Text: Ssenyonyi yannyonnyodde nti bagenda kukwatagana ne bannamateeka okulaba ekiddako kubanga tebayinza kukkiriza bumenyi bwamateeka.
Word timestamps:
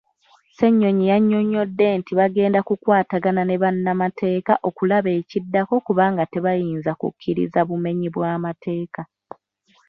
Ssenyonyi 0.51 1.05
yannyonnyodde 1.11 1.87
nti 1.99 2.11
bagenda 2.19 2.59
kukwatagana 2.67 3.41
ne 3.45 3.55
bannamateeka 3.63 4.53
okulaba 4.67 5.09
ekiddako 5.19 5.75
kubanga 5.85 6.23
tebayinza 6.33 6.91
kukkiriza 6.99 7.59
bumenyi 7.69 8.07
bwamateeka. 8.15 9.01